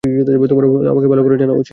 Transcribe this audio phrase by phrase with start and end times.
[0.49, 1.69] তোমারও আমাকে ভালো করে জানা উচিত।